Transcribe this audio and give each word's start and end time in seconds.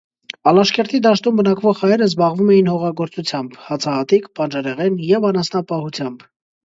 Ալաշկերտի 0.51 1.01
դաշտում 1.07 1.35
բնակվող 1.41 1.77
հայերն 1.81 2.05
զբաղվում 2.11 2.49
էին 2.55 2.71
հողագործությամբ 2.73 3.59
(հացահատիկ, 3.67 4.27
բանջարեղեն) 4.41 4.99
և 5.11 5.29
անասնապահությամբ։ 5.31 6.27